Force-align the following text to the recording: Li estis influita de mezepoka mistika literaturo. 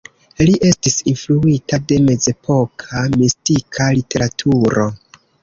Li 0.47 0.53
estis 0.69 0.95
influita 1.11 1.79
de 1.91 1.99
mezepoka 2.07 3.05
mistika 3.19 3.93
literaturo. 4.01 4.89